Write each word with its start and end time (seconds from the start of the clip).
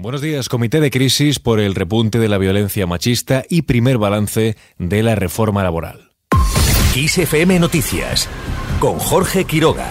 Buenos 0.00 0.22
días, 0.22 0.48
Comité 0.48 0.80
de 0.80 0.90
Crisis 0.90 1.38
por 1.38 1.60
el 1.60 1.74
repunte 1.74 2.18
de 2.18 2.28
la 2.28 2.38
violencia 2.38 2.86
machista 2.86 3.44
y 3.50 3.62
primer 3.62 3.98
balance 3.98 4.56
de 4.78 5.02
la 5.02 5.14
reforma 5.14 5.62
laboral. 5.62 6.12
XFM 6.94 7.58
Noticias 7.58 8.26
con 8.80 8.98
Jorge 8.98 9.44
Quiroga. 9.44 9.90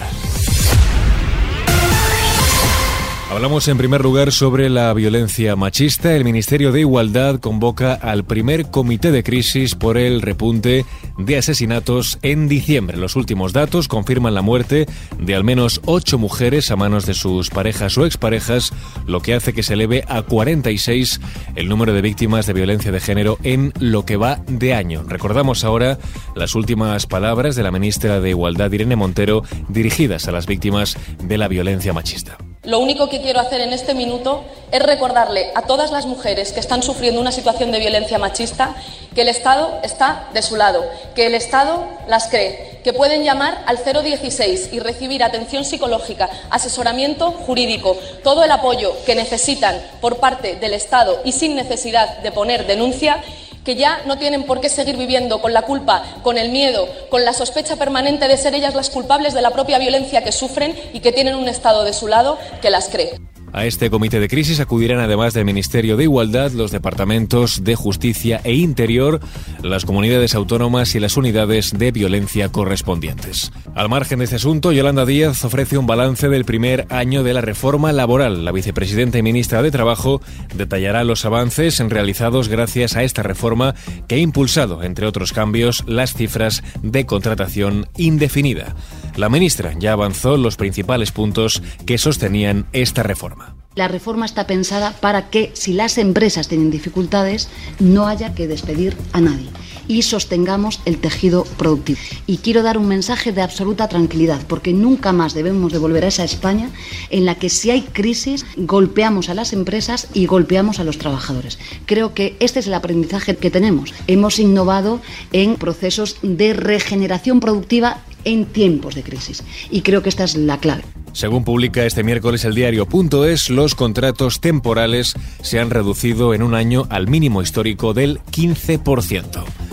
Hablamos 3.30 3.68
en 3.68 3.78
primer 3.78 4.02
lugar 4.02 4.32
sobre 4.32 4.68
la 4.68 4.92
violencia 4.92 5.54
machista. 5.54 6.16
El 6.16 6.24
Ministerio 6.24 6.72
de 6.72 6.80
Igualdad 6.80 7.38
convoca 7.38 7.94
al 7.94 8.24
primer 8.24 8.72
comité 8.72 9.12
de 9.12 9.22
crisis 9.22 9.76
por 9.76 9.98
el 9.98 10.20
repunte 10.20 10.84
de 11.16 11.38
asesinatos 11.38 12.18
en 12.22 12.48
diciembre. 12.48 12.96
Los 12.96 13.14
últimos 13.14 13.52
datos 13.52 13.86
confirman 13.86 14.34
la 14.34 14.42
muerte 14.42 14.86
de 15.20 15.36
al 15.36 15.44
menos 15.44 15.80
ocho 15.84 16.18
mujeres 16.18 16.72
a 16.72 16.76
manos 16.76 17.06
de 17.06 17.14
sus 17.14 17.50
parejas 17.50 17.96
o 17.98 18.04
exparejas, 18.04 18.72
lo 19.06 19.20
que 19.20 19.34
hace 19.34 19.52
que 19.52 19.62
se 19.62 19.74
eleve 19.74 20.02
a 20.08 20.22
46 20.22 21.20
el 21.54 21.68
número 21.68 21.92
de 21.92 22.02
víctimas 22.02 22.46
de 22.46 22.52
violencia 22.52 22.90
de 22.90 22.98
género 22.98 23.38
en 23.44 23.72
lo 23.78 24.04
que 24.04 24.16
va 24.16 24.40
de 24.48 24.74
año. 24.74 25.04
Recordamos 25.06 25.62
ahora 25.62 26.00
las 26.34 26.56
últimas 26.56 27.06
palabras 27.06 27.54
de 27.54 27.62
la 27.62 27.70
ministra 27.70 28.18
de 28.18 28.30
Igualdad, 28.30 28.72
Irene 28.72 28.96
Montero, 28.96 29.44
dirigidas 29.68 30.26
a 30.26 30.32
las 30.32 30.46
víctimas 30.46 30.96
de 31.22 31.38
la 31.38 31.46
violencia 31.46 31.92
machista. 31.92 32.36
Lo 32.70 32.78
único 32.78 33.08
que 33.08 33.20
quiero 33.20 33.40
hacer 33.40 33.62
en 33.62 33.72
este 33.72 33.94
minuto 33.94 34.44
es 34.70 34.80
recordarle 34.80 35.50
a 35.56 35.62
todas 35.62 35.90
las 35.90 36.06
mujeres 36.06 36.52
que 36.52 36.60
están 36.60 36.84
sufriendo 36.84 37.20
una 37.20 37.32
situación 37.32 37.72
de 37.72 37.80
violencia 37.80 38.16
machista 38.16 38.76
que 39.12 39.22
el 39.22 39.28
Estado 39.28 39.80
está 39.82 40.28
de 40.32 40.40
su 40.40 40.54
lado, 40.54 40.84
que 41.16 41.26
el 41.26 41.34
Estado 41.34 41.84
las 42.06 42.28
cree, 42.28 42.78
que 42.84 42.92
pueden 42.92 43.24
llamar 43.24 43.64
al 43.66 43.80
016 43.82 44.68
y 44.70 44.78
recibir 44.78 45.24
atención 45.24 45.64
psicológica, 45.64 46.30
asesoramiento 46.48 47.32
jurídico, 47.32 47.96
todo 48.22 48.44
el 48.44 48.52
apoyo 48.52 48.94
que 49.04 49.16
necesitan 49.16 49.74
por 50.00 50.18
parte 50.18 50.54
del 50.54 50.72
Estado 50.72 51.22
y 51.24 51.32
sin 51.32 51.56
necesidad 51.56 52.18
de 52.18 52.30
poner 52.30 52.68
denuncia 52.68 53.20
que 53.64 53.76
ya 53.76 54.02
no 54.06 54.18
tienen 54.18 54.44
por 54.44 54.60
qué 54.60 54.68
seguir 54.68 54.96
viviendo 54.96 55.40
con 55.40 55.52
la 55.52 55.62
culpa, 55.62 56.02
con 56.22 56.38
el 56.38 56.50
miedo, 56.50 56.88
con 57.10 57.24
la 57.24 57.32
sospecha 57.32 57.76
permanente 57.76 58.28
de 58.28 58.36
ser 58.36 58.54
ellas 58.54 58.74
las 58.74 58.90
culpables 58.90 59.34
de 59.34 59.42
la 59.42 59.50
propia 59.50 59.78
violencia 59.78 60.24
que 60.24 60.32
sufren 60.32 60.74
y 60.92 61.00
que 61.00 61.12
tienen 61.12 61.34
un 61.34 61.48
Estado 61.48 61.84
de 61.84 61.92
su 61.92 62.08
lado 62.08 62.38
que 62.62 62.70
las 62.70 62.88
cree. 62.88 63.20
A 63.52 63.66
este 63.66 63.90
comité 63.90 64.20
de 64.20 64.28
crisis 64.28 64.60
acudirán 64.60 65.00
además 65.00 65.34
del 65.34 65.44
Ministerio 65.44 65.96
de 65.96 66.04
Igualdad, 66.04 66.52
los 66.52 66.70
departamentos 66.70 67.64
de 67.64 67.74
Justicia 67.74 68.40
e 68.44 68.54
Interior, 68.54 69.20
las 69.62 69.84
comunidades 69.84 70.34
autónomas 70.34 70.94
y 70.94 71.00
las 71.00 71.16
unidades 71.16 71.76
de 71.76 71.90
violencia 71.90 72.50
correspondientes. 72.50 73.52
Al 73.74 73.88
margen 73.88 74.20
de 74.20 74.26
este 74.26 74.36
asunto, 74.36 74.72
Yolanda 74.72 75.04
Díaz 75.04 75.44
ofrece 75.44 75.78
un 75.78 75.86
balance 75.86 76.28
del 76.28 76.44
primer 76.44 76.86
año 76.90 77.24
de 77.24 77.34
la 77.34 77.40
reforma 77.40 77.92
laboral. 77.92 78.44
La 78.44 78.52
vicepresidenta 78.52 79.18
y 79.18 79.22
ministra 79.22 79.62
de 79.62 79.70
Trabajo 79.70 80.20
detallará 80.54 81.02
los 81.02 81.24
avances 81.24 81.78
realizados 81.80 82.48
gracias 82.48 82.96
a 82.96 83.02
esta 83.02 83.22
reforma 83.22 83.74
que 84.06 84.16
ha 84.16 84.18
impulsado, 84.18 84.82
entre 84.82 85.06
otros 85.06 85.32
cambios, 85.32 85.84
las 85.86 86.14
cifras 86.14 86.62
de 86.82 87.04
contratación 87.06 87.88
indefinida. 87.96 88.74
La 89.16 89.28
ministra 89.28 89.74
ya 89.78 89.92
avanzó 89.92 90.36
los 90.36 90.56
principales 90.56 91.12
puntos 91.12 91.62
que 91.86 91.98
sostenían 91.98 92.66
esta 92.72 93.02
reforma. 93.02 93.54
La 93.74 93.88
reforma 93.88 94.26
está 94.26 94.46
pensada 94.46 94.92
para 95.00 95.30
que 95.30 95.50
si 95.54 95.72
las 95.72 95.96
empresas 95.98 96.48
tienen 96.48 96.70
dificultades 96.70 97.48
no 97.78 98.06
haya 98.06 98.34
que 98.34 98.48
despedir 98.48 98.96
a 99.12 99.20
nadie 99.20 99.48
y 99.90 100.02
sostengamos 100.02 100.80
el 100.84 100.98
tejido 100.98 101.42
productivo. 101.58 101.98
Y 102.28 102.36
quiero 102.36 102.62
dar 102.62 102.78
un 102.78 102.86
mensaje 102.86 103.32
de 103.32 103.42
absoluta 103.42 103.88
tranquilidad 103.88 104.40
porque 104.46 104.72
nunca 104.72 105.12
más 105.12 105.34
debemos 105.34 105.72
de 105.72 105.78
volver 105.78 106.04
a 106.04 106.08
esa 106.08 106.22
España 106.22 106.70
en 107.10 107.24
la 107.24 107.34
que 107.34 107.48
si 107.48 107.72
hay 107.72 107.82
crisis 107.82 108.46
golpeamos 108.56 109.28
a 109.30 109.34
las 109.34 109.52
empresas 109.52 110.06
y 110.14 110.26
golpeamos 110.26 110.78
a 110.78 110.84
los 110.84 110.98
trabajadores. 110.98 111.58
Creo 111.86 112.14
que 112.14 112.36
este 112.38 112.60
es 112.60 112.68
el 112.68 112.74
aprendizaje 112.74 113.34
que 113.34 113.50
tenemos. 113.50 113.92
Hemos 114.06 114.38
innovado 114.38 115.00
en 115.32 115.56
procesos 115.56 116.18
de 116.22 116.52
regeneración 116.52 117.40
productiva 117.40 117.98
en 118.24 118.44
tiempos 118.44 118.94
de 118.94 119.02
crisis 119.02 119.42
y 119.72 119.80
creo 119.80 120.04
que 120.04 120.08
esta 120.08 120.22
es 120.22 120.36
la 120.36 120.60
clave. 120.60 120.84
Según 121.12 121.42
publica 121.42 121.84
este 121.84 122.04
miércoles 122.04 122.44
el 122.44 122.54
diario.es, 122.54 123.50
los 123.50 123.74
contratos 123.74 124.40
temporales 124.40 125.14
se 125.42 125.58
han 125.58 125.70
reducido 125.70 126.32
en 126.32 126.44
un 126.44 126.54
año 126.54 126.86
al 126.90 127.08
mínimo 127.08 127.42
histórico 127.42 127.92
del 127.92 128.20
15%. 128.30 129.69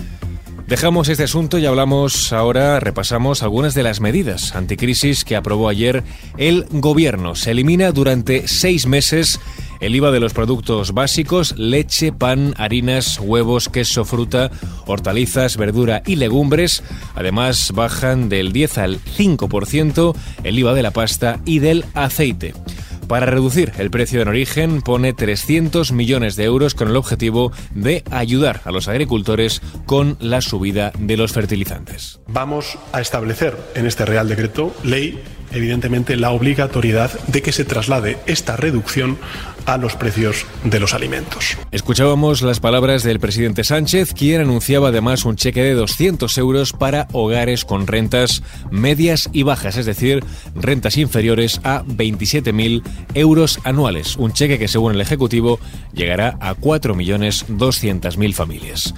Dejamos 0.68 1.08
este 1.08 1.24
asunto 1.24 1.60
y 1.60 1.66
hablamos 1.66 2.34
ahora, 2.34 2.82
repasamos 2.82 3.42
algunas 3.42 3.74
de 3.74 3.84
las 3.84 4.02
medidas 4.02 4.54
anticrisis 4.54 5.24
que 5.24 5.38
aprobó 5.38 5.70
ayer 5.70 6.04
el 6.38 6.66
gobierno. 6.70 7.36
Se 7.36 7.52
elimina 7.52 7.94
durante 7.94 8.50
seis 8.50 8.86
meses 8.86 9.40
el 9.80 9.96
IVA 9.96 10.12
de 10.12 10.20
los 10.20 10.34
productos 10.34 10.94
básicos, 10.94 11.58
leche, 11.58 12.12
pan, 12.12 12.54
harinas, 12.58 13.18
huevos, 13.22 13.70
queso, 13.70 14.04
fruta, 14.04 14.52
hortalizas, 14.86 15.56
verdura 15.56 16.04
y 16.06 16.18
legumbres. 16.18 16.84
Además, 17.16 17.72
bajan 17.74 18.28
del 18.28 18.52
10 18.52 18.78
al 18.78 19.00
5% 19.00 20.16
el 20.44 20.60
IVA 20.60 20.74
de 20.74 20.84
la 20.84 20.92
pasta 20.92 21.40
y 21.46 21.60
del 21.60 21.86
aceite. 21.94 22.54
Para 23.08 23.26
reducir 23.26 23.72
el 23.78 23.90
precio 23.90 24.22
en 24.22 24.28
origen 24.28 24.82
pone 24.82 25.14
300 25.14 25.94
millones 25.94 26.36
de 26.36 26.44
euros 26.44 26.76
con 26.76 26.90
el 26.90 26.98
objetivo 26.98 27.54
de 27.74 28.04
ayudar 28.12 28.62
a 28.66 28.72
los 28.72 28.90
agricultores 28.90 29.62
con 29.86 30.18
la 30.20 30.42
subida 30.42 30.92
de 31.00 31.16
los 31.16 31.32
fertilizantes. 31.32 32.20
Vamos 32.28 32.78
a 32.92 33.00
establecer 33.00 33.56
en 33.76 33.86
este 33.86 34.06
Real 34.06 34.28
Decreto 34.28 34.76
ley 34.84 35.22
evidentemente 35.52 36.18
la 36.18 36.32
obligatoriedad 36.32 37.12
de 37.28 37.42
que 37.42 37.54
se 37.54 37.64
traslade 37.64 38.18
esta 38.26 38.58
reducción 38.58 39.18
a 39.68 39.78
los 39.78 39.96
precios 39.96 40.46
de 40.64 40.80
los 40.80 40.94
alimentos. 40.94 41.58
Escuchábamos 41.72 42.42
las 42.42 42.60
palabras 42.62 43.04
del 43.04 43.20
presidente 43.20 43.66
Sánchez, 43.66 44.14
quien 44.14 44.42
anunciaba 44.42 44.88
además 44.88 45.26
un 45.26 45.36
cheque 45.36 45.62
de 45.62 45.74
200 45.74 46.36
euros 46.38 46.72
para 46.72 47.08
hogares 47.12 47.66
con 47.66 47.86
rentas 47.86 48.42
medias 48.72 49.30
y 49.34 49.44
bajas, 49.44 49.76
es 49.76 49.86
decir, 49.86 50.24
rentas 50.56 50.98
inferiores 50.98 51.60
a 51.66 51.84
27.000 51.84 52.82
euros 53.14 53.60
anuales. 53.66 54.16
Un 54.16 54.32
cheque 54.32 54.58
que, 54.58 54.70
según 54.70 54.94
el 54.94 55.02
Ejecutivo, 55.02 55.60
llegará 55.94 56.38
a 56.40 56.56
4.200.000 56.56 58.34
familias. 58.34 58.94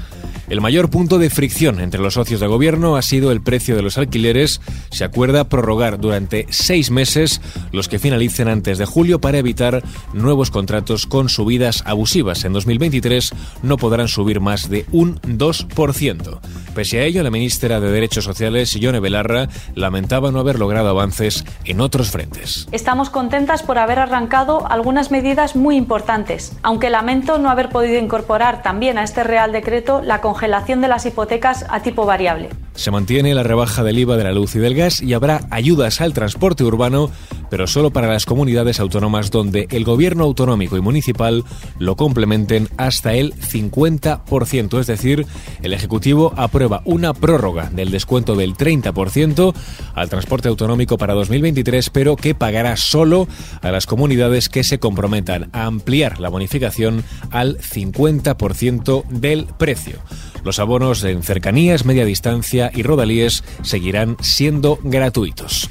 El 0.50 0.62
mayor 0.62 0.90
punto 0.90 1.20
de 1.20 1.30
fricción 1.30 1.80
entre 1.80 2.02
los 2.02 2.16
socios 2.16 2.40
de 2.40 2.48
gobierno 2.48 2.96
ha 2.96 3.04
sido 3.04 3.32
el 3.32 3.40
precio 3.40 3.76
de 3.76 3.84
los 3.84 4.00
alquileres. 4.00 4.62
Se 4.90 5.04
acuerda 5.04 5.44
prorrogar 5.44 6.00
durante 6.00 6.48
seis 6.50 6.90
meses 6.90 7.40
los 7.72 7.88
que 7.88 8.00
finalicen 8.00 8.48
antes 8.48 8.80
de 8.80 8.86
julio 8.86 9.22
para 9.22 9.38
evitar 9.38 9.84
nuevos 10.12 10.50
contratos 10.50 11.06
con 11.06 11.30
subidas 11.30 11.84
abusivas. 11.86 12.46
En 12.46 12.54
2023 12.54 13.32
no 13.62 13.78
podrán 13.78 14.08
subir 14.08 14.40
más 14.40 14.72
de 14.72 14.88
un 14.92 15.22
2%. 15.22 16.40
Pese 16.74 17.00
a 17.00 17.04
ello, 17.04 17.22
la 17.22 17.30
ministra 17.30 17.80
de 17.80 17.92
Derechos 17.92 18.24
Sociales, 18.24 18.74
Ione 18.74 19.00
Belarra, 19.00 19.50
lamentaba 19.76 20.31
no 20.31 20.40
haber 20.40 20.58
logrado 20.58 20.90
avances 20.90 21.46
en 21.66 21.80
otros 21.80 22.10
frentes. 22.10 22.68
Estamos 22.72 23.12
contentas 23.12 23.62
por 23.62 23.78
haber 23.78 24.00
arrancado 24.00 24.66
algunas 24.68 25.12
medidas 25.12 25.56
muy 25.56 25.76
importantes, 25.76 26.54
aunque 26.64 26.90
lamento 26.90 27.38
no 27.38 27.52
haber 27.52 27.70
podido 27.70 28.00
incorporar 28.00 28.64
también 28.64 28.98
a 28.98 29.04
este 29.04 29.24
Real 29.24 29.52
Decreto 29.52 30.02
la 30.04 30.22
congelación 30.22 30.38
congelación 30.39 30.79
de 30.79 30.88
las 30.88 31.05
hipotecas 31.05 31.66
a 31.67 31.81
tipo 31.81 32.05
variable. 32.05 32.47
Se 32.73 32.91
mantiene 32.91 33.35
la 33.35 33.44
rebaja 33.44 33.83
del 33.83 34.00
IVA 34.00 34.16
de 34.16 34.23
la 34.23 34.31
luz 34.31 34.55
y 34.55 34.59
del 34.59 34.73
gas 34.73 35.01
y 35.01 35.11
habrá 35.11 35.41
ayudas 35.50 36.00
al 36.00 36.13
transporte 36.13 36.63
urbano, 36.63 37.11
pero 37.50 37.67
solo 37.67 37.91
para 37.91 38.07
las 38.07 38.25
comunidades 38.25 38.79
autónomas 38.79 39.31
donde 39.31 39.67
el 39.69 39.83
gobierno 39.83 40.23
autonómico 40.23 40.77
y 40.77 40.81
municipal 40.81 41.44
lo 41.77 41.97
complementen 41.97 42.69
hasta 42.77 43.16
el 43.16 43.33
50%. 43.33 44.79
Es 44.79 44.88
decir, 44.88 45.25
el 45.61 45.73
Ejecutivo 45.73 46.33
aprueba 46.38 46.83
una 46.85 47.13
prórroga 47.13 47.69
del 47.69 47.91
descuento 47.91 48.35
del 48.35 48.56
30% 48.56 49.53
al 49.94 50.09
transporte 50.09 50.47
autonómico 50.47 50.97
para 50.97 51.16
2023, 51.16 51.89
pero 51.89 52.16
que 52.16 52.33
pagará 52.33 52.77
solo 52.77 53.27
a 53.61 53.71
las 53.71 53.85
comunidades 53.85 54.47
que 54.47 54.63
se 54.63 54.79
comprometan 54.79 55.50
a 55.51 55.66
ampliar 55.66 56.21
la 56.21 56.29
bonificación 56.29 57.03
al 57.30 57.57
50% 57.57 59.03
del 59.09 59.47
precio. 59.57 60.00
Los 60.44 60.59
abonos 60.59 61.03
en 61.03 61.24
cercanías, 61.24 61.86
media 61.86 62.06
distancia 62.06 62.71
y 62.74 62.83
rodalíes 62.83 63.44
seguirán 63.62 64.18
siendo 64.21 64.80
gratuitos. 64.83 65.69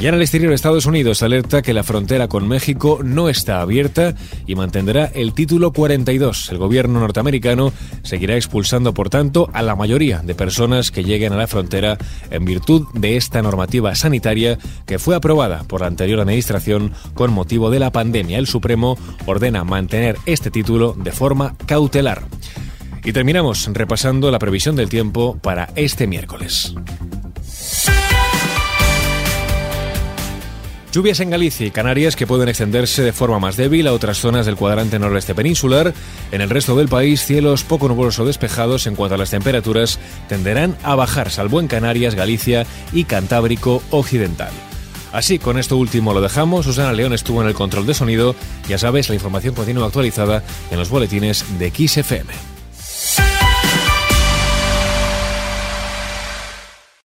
Ya 0.00 0.08
en 0.08 0.14
el 0.14 0.22
exterior 0.22 0.52
Estados 0.54 0.86
Unidos 0.86 1.22
alerta 1.22 1.60
que 1.60 1.74
la 1.74 1.82
frontera 1.82 2.26
con 2.26 2.48
México 2.48 3.00
no 3.04 3.28
está 3.28 3.60
abierta 3.60 4.14
y 4.46 4.54
mantendrá 4.54 5.04
el 5.04 5.34
título 5.34 5.72
42. 5.72 6.52
El 6.52 6.56
gobierno 6.56 7.00
norteamericano 7.00 7.70
seguirá 8.02 8.36
expulsando, 8.36 8.94
por 8.94 9.10
tanto, 9.10 9.50
a 9.52 9.60
la 9.60 9.76
mayoría 9.76 10.20
de 10.20 10.34
personas 10.34 10.90
que 10.90 11.04
lleguen 11.04 11.34
a 11.34 11.36
la 11.36 11.48
frontera 11.48 11.98
en 12.30 12.46
virtud 12.46 12.86
de 12.94 13.18
esta 13.18 13.42
normativa 13.42 13.94
sanitaria 13.94 14.58
que 14.86 14.98
fue 14.98 15.16
aprobada 15.16 15.64
por 15.64 15.82
la 15.82 15.88
anterior 15.88 16.20
administración 16.20 16.92
con 17.12 17.30
motivo 17.30 17.68
de 17.68 17.80
la 17.80 17.92
pandemia. 17.92 18.38
El 18.38 18.46
Supremo 18.46 18.96
ordena 19.26 19.64
mantener 19.64 20.16
este 20.24 20.50
título 20.50 20.94
de 20.94 21.12
forma 21.12 21.56
cautelar. 21.66 22.22
Y 23.04 23.12
terminamos 23.12 23.68
repasando 23.72 24.30
la 24.30 24.38
previsión 24.38 24.76
del 24.76 24.88
tiempo 24.88 25.38
para 25.38 25.70
este 25.74 26.06
miércoles. 26.06 26.74
Lluvias 30.92 31.20
en 31.20 31.30
Galicia 31.30 31.66
y 31.66 31.70
Canarias 31.70 32.16
que 32.16 32.26
pueden 32.26 32.48
extenderse 32.48 33.02
de 33.02 33.12
forma 33.12 33.38
más 33.38 33.56
débil 33.56 33.86
a 33.86 33.92
otras 33.92 34.18
zonas 34.18 34.44
del 34.44 34.56
cuadrante 34.56 34.98
noroeste 34.98 35.36
peninsular. 35.36 35.94
En 36.32 36.40
el 36.40 36.50
resto 36.50 36.74
del 36.74 36.88
país, 36.88 37.24
cielos 37.24 37.62
poco 37.62 37.88
nubosos 37.88 38.18
o 38.18 38.24
despejados 38.24 38.88
en 38.88 38.96
cuanto 38.96 39.14
a 39.14 39.18
las 39.18 39.30
temperaturas 39.30 40.00
tenderán 40.28 40.76
a 40.82 40.96
bajar, 40.96 41.30
salvo 41.30 41.60
en 41.60 41.68
Canarias, 41.68 42.16
Galicia 42.16 42.66
y 42.92 43.04
Cantábrico 43.04 43.84
Occidental. 43.90 44.50
Así, 45.12 45.38
con 45.38 45.58
esto 45.58 45.76
último 45.76 46.12
lo 46.12 46.20
dejamos. 46.20 46.66
Susana 46.66 46.92
León 46.92 47.12
estuvo 47.12 47.40
en 47.40 47.48
el 47.48 47.54
control 47.54 47.86
de 47.86 47.94
sonido. 47.94 48.34
Ya 48.68 48.78
sabes, 48.78 49.08
la 49.08 49.14
información 49.14 49.54
continúa 49.54 49.86
actualizada 49.86 50.42
en 50.72 50.78
los 50.78 50.90
boletines 50.90 51.44
de 51.58 51.70
XFM. 51.70 52.49